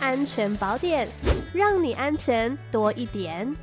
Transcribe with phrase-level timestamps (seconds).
[0.00, 1.06] 安全宝典，
[1.52, 3.54] 让你安全多一点。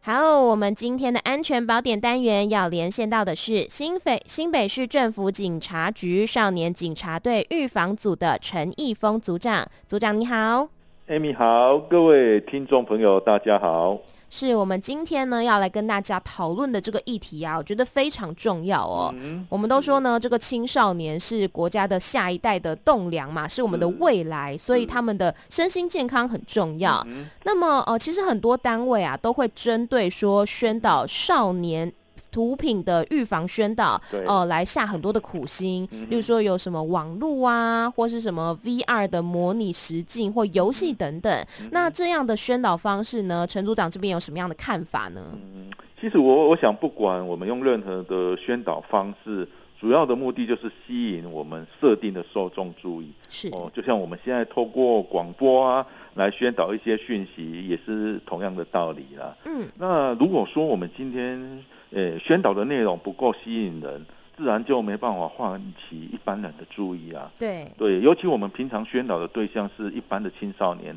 [0.00, 10.70] 好，我们今天的安全宝典单元要连线到的是新北新北市政府警察局少年警察队预防组的陈义峰组长，组长你好
[11.08, 13.98] ，Amy 好，各位听众朋友大家好。
[14.30, 19.10] 是我们今天呢要来跟大家讨论的这个议题啊，我觉得非常重要哦。
[19.16, 27.02] 嗯、我们都说呢，这个青少年是国家的下一代的栋梁嘛，是我们的未来，所以他们的身心健康很重要。
[27.08, 31.90] 嗯、那么呃，其实很多单位啊都会针对说宣导少年。
[32.30, 41.46] 毒品的预防宣导，呃，来下很多的苦心，嗯、例如说有什么网络啊，或是什么 VR 的模拟实境或游戏等等。
[41.60, 45.20] 嗯、那这样的宣导方式呢，陈组长这边有什么样的看法呢？
[45.34, 49.48] 嗯，其实我我想，不管我们用任何的宣导方式，
[49.80, 53.12] 主要的目的就是吸引我们设定的受众注意。
[53.28, 59.36] 是哦，就像我们现在透过广播啊来宣导一些讯息，也是同样的道理啦。
[59.44, 64.04] 嗯，那如果说我们今天诶，宣导的内容不够吸引人，
[64.36, 67.30] 自然就没办法唤起一般人的注意啊。
[67.38, 70.96] 对对，尤其我们平常宣导的对象是一般的青少年，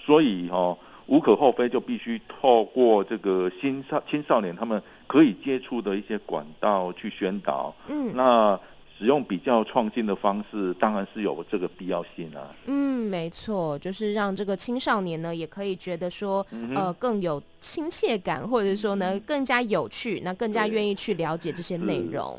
[0.00, 0.76] 所以哦，
[1.06, 7.74] 无可厚非就必须透过这个青少青少年他们可以接触的一些管道去宣导。
[7.88, 8.58] 嗯，那。
[8.98, 12.54] 使用比较创新的方式，当然是有这个必要性啊。
[12.66, 22.36] 嗯，没错，就是让这个青少年呢，也可以觉得说，嗯、呃，更有亲切感，或者说呢，更加有趣，那更加愿意去了解这些内容。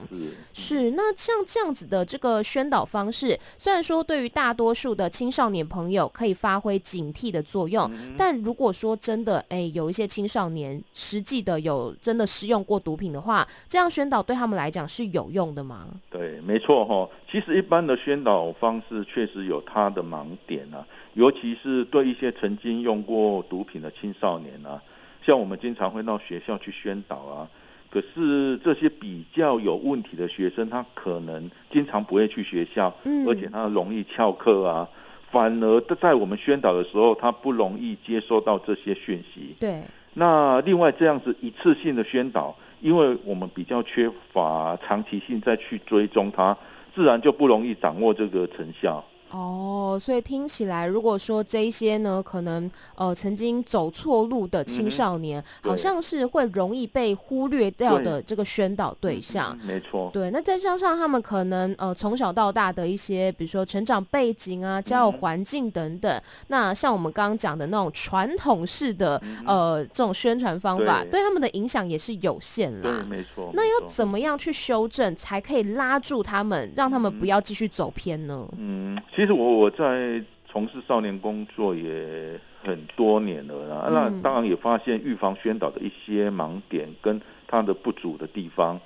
[0.53, 15.87] 是，那像这样子的这个宣导方式，虽然说对于大多数的青少年朋友可以发挥警惕的作用，嗯、但如果说真的，哎，有一些青少年实际的有真的使用过毒品的话，这样宣导对他们来讲是有用的吗？
[16.11, 16.33] 对。
[16.45, 24.83] 没错哈，其实一般的宣导方式确实有它的盲点啊，尤其是对一些曾经用过毒品的青少年啊，
[25.25, 27.49] 像我们经常会到学校去宣导啊，
[27.89, 32.93] 可是这些比较有问题的学生，他可能经常不会去学校，
[33.27, 34.89] 而且他容易翘课啊，
[35.31, 39.55] 反而在我们宣导的时候，他不容易接收到这些讯息。
[39.59, 39.81] 对，
[40.13, 42.55] 那另外这样子一次性的宣导。
[42.83, 46.57] 因为我们比较缺乏长期性再去追踪它，
[46.93, 49.01] 自然就不容易掌握这个成效。
[49.33, 59.57] 哦，所以听起来，如果说这一些呢，可能呃曾经走错路的青少年，嗯、好像是会容易被忽略掉的这个宣导对象。
[59.65, 60.11] 没错。
[60.13, 73.03] 对，那再加上他们可能呃从小到大的一些，比如说成长背景啊、交友环境等等，嗯、那像我们刚刚讲的那种传统式的、嗯、呃这种宣传方法，对，对他们的影响也是有限啦。
[73.09, 73.49] 对，没错。
[73.55, 78.47] 那要怎么样去修正，才可以拉住他们，让他们不要继续走偏呢？
[78.59, 78.95] 嗯。
[79.15, 88.79] 其实我我在从事少年工作也很多年了啦，那当然也发现预防宣导的一些盲点跟它的不足的地方，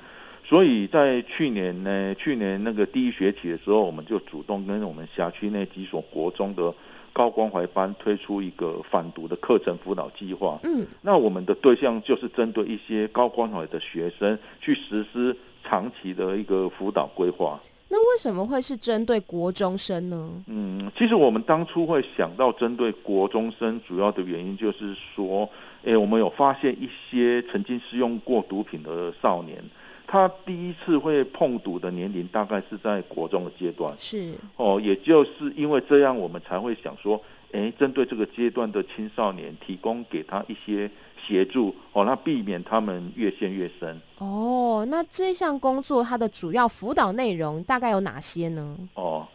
[0.43, 6.73] 所以在去年呢，去年那个第一学期的时候，我们就主动跟我们辖区内几所国中的
[7.13, 10.59] 高关怀班推出一个反毒的课程辅导计划。
[10.63, 17.59] 嗯，那我们的对象就是针对一些高关怀的学生去实施长期的一个辅导规划。
[17.89, 20.29] 那为什么会是针对国中生呢？
[20.47, 25.49] 嗯，其实我们当初会想到针对国中生，主要的原因就是说，
[25.83, 29.63] 诶，我们有发现一些曾经使用过毒品的少年，
[30.05, 33.95] 他第一次会碰毒的年龄大概是在国中的阶段。
[33.97, 37.21] 是哦，也就是因为这样，我们才会想说，
[37.53, 40.91] 诶，针对这个阶段的青少年，提供给他一些
[41.21, 43.99] 协助，哦，那避免他们越陷越深。
[44.19, 48.77] 哦，那这项工作它的主要辅导内容大概有哪些呢？
[48.95, 49.27] 哦，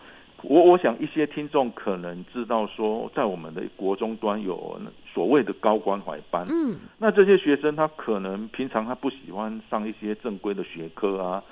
[0.42, 4.80] 我我想一些听众可能知道说，在我们的国中端有
[5.12, 6.46] 所谓的高关怀班。
[6.48, 11.42] 嗯，那这些学生他可能平常他不喜欢上一些正规的学科啊。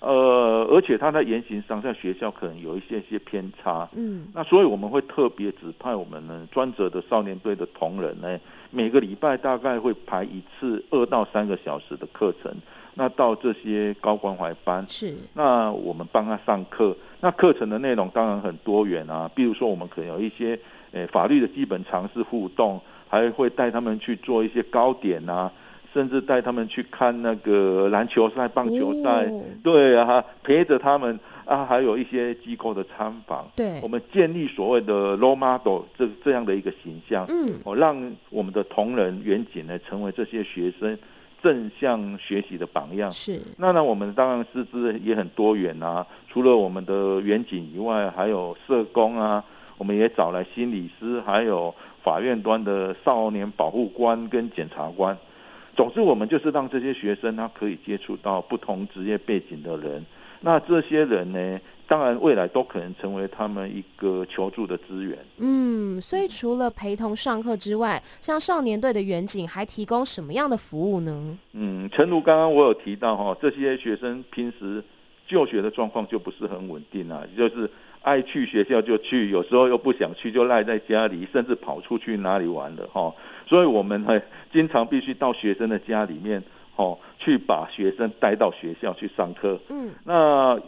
[0.00, 12.50] 呃，而且他在言行上，在学校可能有一些些偏差，嗯，那所以我们会特别指派我们呢专责的少年队的同仁呢，每个礼拜大概会排一次二到三个小时的课程，
[12.94, 20.58] 那到这些高关怀班，是，那我们帮他上课，那课程的内容当然很多元啊，比如说我们可能有一些，
[20.92, 25.52] 诶，法律的基本常识互动，还会带他们去做一些糕点啊。
[25.92, 29.30] 甚至带他们去看那个篮球赛、棒球赛，
[29.62, 37.96] 对啊，陪着他们啊，还有一些机构的参访，对，我们建立所谓的 role model 这这样的一个形象，嗯，哦，让
[38.30, 40.96] 我们的同仁远景呢成为这些学生
[41.42, 43.12] 正向学习的榜样。
[43.12, 49.42] 是，那呢，我们当然师资也很多元啊，除了我们的远景以外，还有社工啊，
[49.76, 55.18] 我们也找来心理师，还有法院端的少年保护官跟检察官。
[55.80, 60.04] 总之，我们就是让这些学生他可以接触到不同职业背景的人。
[60.40, 65.18] 那这些人呢，当然未来都可能成为他们一个求助的资源。
[65.38, 71.38] 嗯，所以除了陪同上课之外，像少年队的远景还提供什么样的服务呢？
[71.54, 74.84] 嗯，诚如刚刚我有提到哈，这些学生平时
[75.26, 77.70] 就学的状况就不是很稳定啊，就是
[78.02, 83.14] 爱去学校就去，有时候又不想去就赖在家里，甚至跑出去哪里玩了哈。
[83.46, 84.20] 所以我们呢，
[84.52, 86.42] 经常必须到学生的家里面。
[86.76, 89.60] 哦，去把学生带到学校去上课。
[89.68, 90.58] 嗯，那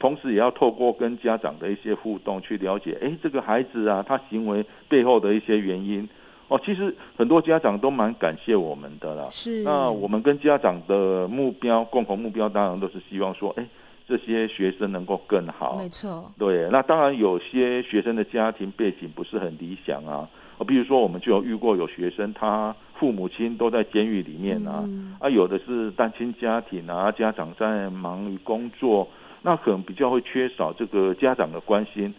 [0.00, 6.08] 同时也要透过跟家长的一些互动，去了解，哎，这个孩子啊，他行为背后的一些原因。
[6.48, 9.28] 哦，其实很多家长都蛮感谢我们的啦。
[9.30, 9.62] 是。
[9.62, 13.64] 那我们跟家长的目标，共同目标，当然都是希望说，哎，
[14.10, 15.76] 这些学生能够更好。
[15.78, 16.30] 没错。
[16.36, 20.28] 对，那当然有些学生的家庭背景不是很理想啊。
[20.66, 29.08] 比如说，我们就有遇过有学生，他父母亲都在监狱里面啊，嗯、啊，有的是单亲家庭啊，家长在忙于工作，
[29.42, 32.12] 那可能比较会缺少这个家长的关心。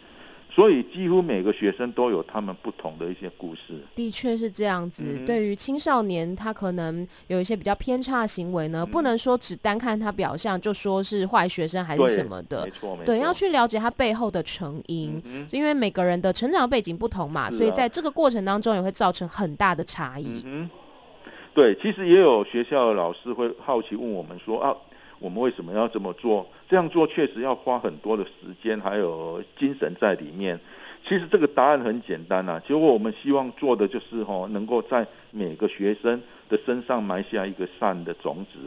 [0.54, 3.82] 所以几乎每个学生都有他们不同的一些故事。
[3.96, 5.04] 的确是这样子。
[5.08, 12.66] 嗯、对于青少年，他可能有一些比较偏差的行为呢，嗯、不能说只单看他表象就说是坏学生还是什么的。
[12.66, 13.06] 没错，没错。
[13.06, 20.42] 对，要去了解他背后的成因，嗯、因为每个人的成长背景不同嘛，啊、所以在这个过程当中也会造成很大的差异。
[20.44, 20.70] 嗯，
[21.54, 24.76] 对，其实也有学校的老师会好奇问我们说啊。
[25.22, 26.46] 我们为什么要这么做？
[26.68, 28.32] 这样做确实要花很多的时
[28.62, 30.60] 间，还有精神在里面。
[31.08, 38.60] 其实这个答案很简单呐，结果我们希望做的就是吼，能够在每个学生的身上埋下一个善的种子。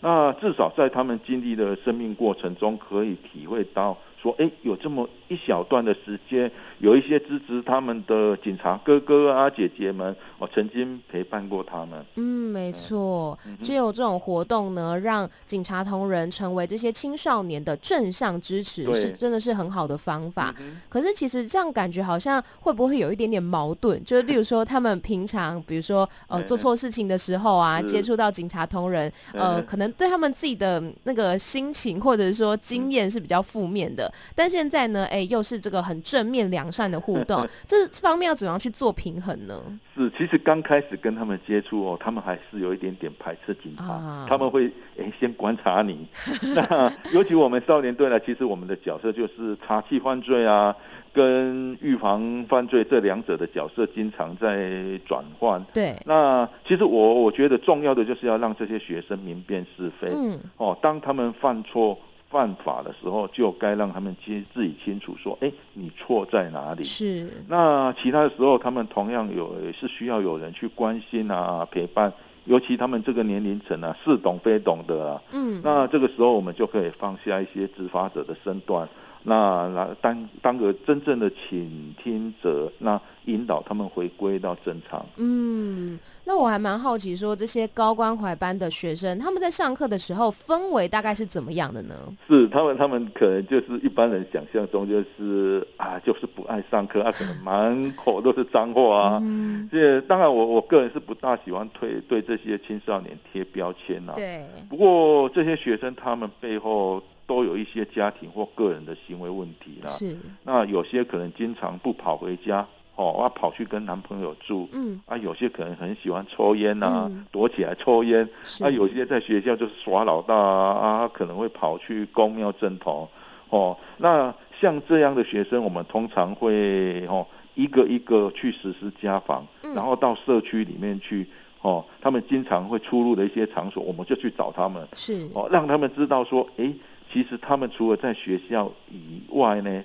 [0.00, 3.98] 那至少在他们经历的生命过程中，可以体会到。
[4.20, 12.04] 说哎，有这么一小段的时间，有一些支持他们的警察哥哥啊、姐姐们，我曾经陪伴过他们。
[12.16, 20.54] 嗯，没错，只有这种活动呢，让警察同仁成为这些青少年的正向支持，是真的是很好的方法。
[20.60, 24.02] 嗯、可是其实这样感觉好像会不会有一点点矛盾？
[24.02, 34.05] 就是例如说，他们平常比如说呃 做错事情的时候啊，接触到警察同仁，呃，可能对他们自己的那个心情或者是说经验是比较负面的。
[34.34, 39.62] 但现在呢，哎，又是这个很正面良善的互动， 这方面要怎么样去做平衡呢？
[39.96, 46.06] 是，其实刚开始跟他们接触哦，他们还是有一点点排斥警察，啊、他们会哎先观察你。
[46.54, 50.74] 那尤其我们少年队呢，其实我们的角色就是查缉犯罪啊，
[51.12, 55.64] 跟预防犯罪这两者的角色经常在转换。
[55.72, 55.96] 对。
[56.04, 60.08] 那其实我我觉得重要的就是要让这些学生明辨是非。
[60.14, 60.38] 嗯。
[60.58, 61.98] 哦，当他们犯错。
[62.36, 66.84] 犯法的时候，就该让他们清自己清楚说，哎，你错在哪里？
[66.84, 67.26] 是。
[67.48, 72.12] 那其他的时候，他们同样有也是需要有人去关心啊，陪伴。
[72.44, 75.22] 尤其他们这个年龄层啊，似懂非懂的啊。
[75.32, 75.62] 嗯。
[75.64, 78.86] 那这个时候，我们就可以放下一些执法者的身段。
[79.28, 85.04] 那来当当个真正的倾听者，那引导他们回归到正常。
[85.16, 91.96] 嗯，那我还蛮好奇，说这些高关怀班的学生，他们在上课的时候氛围大概是怎么样的呢？
[92.28, 99.20] 是他们，他们可能就是一般人想象中，就是啊，就是不爱上课啊，可能满口都是脏话啊。
[99.24, 104.12] 嗯，这当然我，我我个人是不大喜欢推对这些青少年贴标签啊。
[104.14, 104.46] 对。
[104.70, 107.02] 不过这些学生他们背后。
[107.26, 109.90] 都有一些家庭或个人的行为问题啦。
[109.90, 110.16] 是。
[110.44, 114.68] 那有些可能经常不跑回家，哦，啊，跑去跟男朋友住。
[114.72, 115.00] 嗯。
[115.06, 118.28] 啊，有些可能很喜欢抽烟呐，嗯、躲起来抽烟。
[118.44, 118.62] 是。
[118.62, 123.08] 啊，有些在学校就是耍老大啊，可能会跑去公庙镇头。
[123.50, 131.26] 哦，那像这样的学生，我们通常会哦一个一个去实施家访，嗯、然后到社区里面去。
[131.62, 134.86] 哦，他们经常会出入的一些场所，我们就去找他们。
[134.94, 135.28] 是。
[135.34, 136.72] 哦，让他们知道说，哎。
[137.12, 139.82] 其实他们除了在学校以外呢，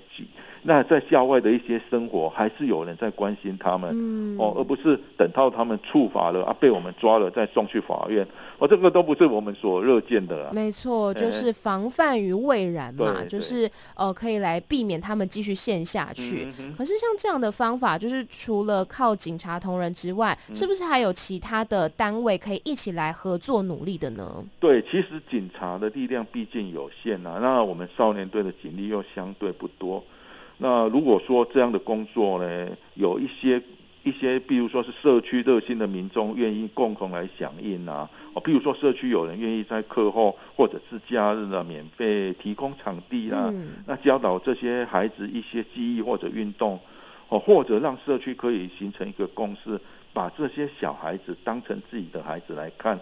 [0.64, 8.24] 那在校外的一些生活，还是有人在关心他们，嗯、哦，而不是等到他们触法了啊，被我们抓了再送去法院，
[8.58, 10.52] 哦，这个都不是我们所乐见的、啊。
[10.52, 16.46] 没错，就是防范于未然嘛，欸、就是呃，可以来避免他们继续陷下去。
[16.60, 24.44] 嗯、可是像这样的方法，就是除了靠警察同仁之外，嗯、是不是还有其他的单位可以一起来合作努力的呢？
[24.60, 30.02] 对，其实警察的力量毕竟有限啊，那我们少年队的警力又相对不多。
[30.58, 33.60] 那如果说这样的工作呢，有一些
[34.04, 46.78] 一些，比如说是社区热心的民众愿意共同来响应啊，哦，比如说社区有人愿意在课后或者是假日啊，免费提供场地啊，嗯、那教导这些孩子一些记忆或者运动，
[47.28, 49.80] 哦，或者让社区可以形成一个共识，
[50.12, 52.98] 把这些小孩子当成自己的孩子来看。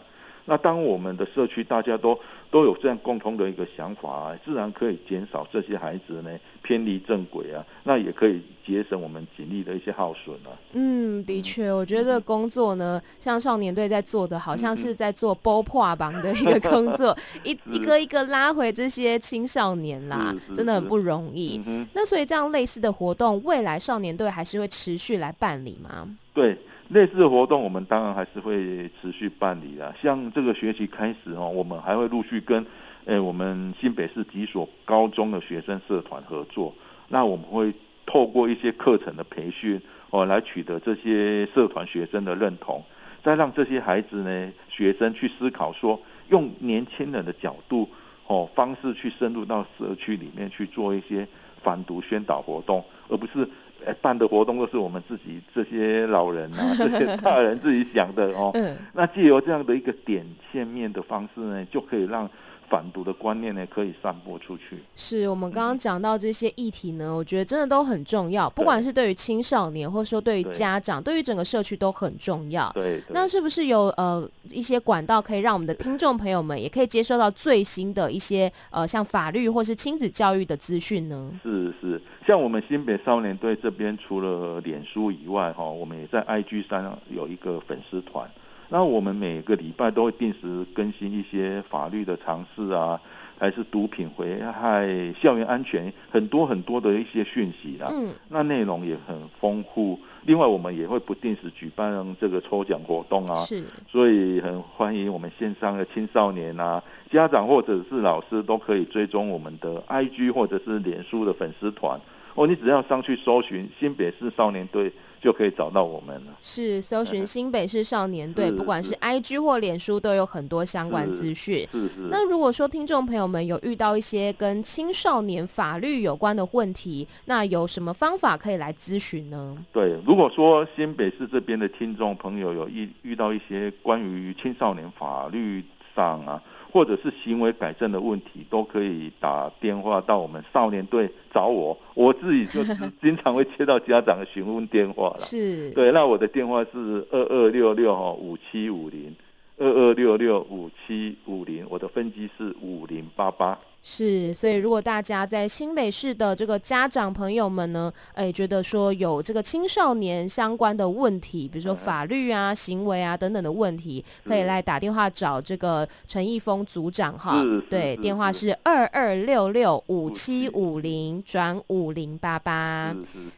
[0.51, 2.19] 那当我们的社区大家都
[2.51, 6.31] 都有这样共同的一个想法啊，自然可以减少这些孩子呢
[6.61, 10.51] 偏离正轨啊，那也可以节省我们警力的一些耗损啊。
[10.73, 21.63] 嗯，的确，我觉得工作呢，像少年队在做的，好像是在做剥破榜的一个工作， 一一个一个拉回这些青少年啦，真的很不容易。
[21.95, 26.09] 那所以这样类似的活动，未来少年队还是会持续来办理吗？
[26.35, 26.59] 对。
[26.91, 29.95] 类似的活动，我们当然还是会持续办理啦。
[30.03, 32.67] 像这个学期开始哦，我们还会陆续跟，
[33.05, 36.75] 诶，我们新北市几所高中的学生社团合作。
[37.07, 37.73] 那我们会
[38.05, 39.81] 透过一些课程的培训
[40.11, 42.83] 哦，来取得这些社团学生的认同，
[43.23, 47.89] 再让这些孩子呢，学生去思考说，用年轻人的角度
[48.27, 51.25] 哦方式去深入到社区里面去做一些
[51.63, 53.49] 反毒宣导活动，而不是。
[53.87, 58.51] 哎，办的活动都是我们自己这些老人啊，这些 大人自己想的哦。
[58.55, 58.77] 嗯。
[58.93, 62.29] 那借由这样的一个点线面的方式呢，就可以让。
[62.71, 64.79] 反毒的观念呢，可以散播出去。
[64.95, 72.71] 是我们刚刚讲到这些议题呢，我觉得真的都很重要，不管是对于青少年，或者说对于家长，对于整个社区都很重要。
[72.73, 73.03] 对。
[73.11, 81.33] 那是不是有呃一些管道可以让我们的听众朋友们也可以接收到最新的一些呃像法律或是亲子教育的资讯呢？
[81.43, 88.31] 是是，像我们新北少年队这边，除了脸书以外，哈，我们也在 IG 上有一个粉丝团。
[88.73, 93.01] 那我们每个礼拜都会定时更新一些法律的常识啊，
[93.37, 97.89] 还是毒品危害、校园安全，很多很多的一些讯息啦。
[97.91, 99.99] 嗯，那内容也很丰富。
[100.25, 103.45] 另外，我们也会不定时举办这个抽奖活动啊。
[103.45, 112.01] 是，所以很欢迎我们线上的青少年啊、家长或者是老师都可以追踪我们的 IG 或者是脸书的粉丝团。
[112.37, 114.93] 哦，你只要上去搜寻新北市少年队。
[115.21, 116.37] 就可以找到我们了。
[116.41, 121.69] 是搜寻 新北市少年队，不管是 IG 或脸书，都有很多相关资讯。
[121.71, 121.95] 是是。
[122.11, 129.57] 那如果说听众朋友们有遇到一些跟青少年法律有关的问题，那有什么方法可以来咨询呢？
[129.73, 136.43] 对，如果说新北市这边的听众朋友有遇遇到一些关于青少年法律上啊。
[136.73, 141.77] 或者是行为改正的问题，都可以打电话到我们少年队找我。
[141.95, 145.25] 我自己就是经常会接到家长的询问电话了。
[145.25, 149.13] 是，对，那我的电话是二二六六哈五七五零，
[149.59, 153.59] 二二六六五七五零，我的分机是五零八八。
[153.83, 167.43] 是，所以如果大家在新北市的这个家长朋友们呢，哎，觉得说有这个青少年相关的问题，比如说法律啊、行为啊等等的问题，可以来打电话找这个陈义峰组长哈。
[167.71, 172.95] 对，电话是二二六六五七五零转五零八八。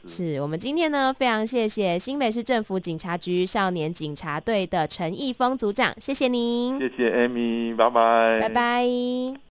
[0.08, 6.80] 是我们今天呢，非常谢谢新北市政府警察局少年警察队的陈义峰组长，谢谢您。
[6.80, 8.40] 谢谢 Amy，拜拜。
[8.40, 9.40] 拜拜。